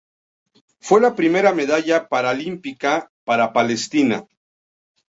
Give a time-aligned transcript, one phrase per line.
[0.79, 4.25] Fue la primera medalla paralímpica para Palestina.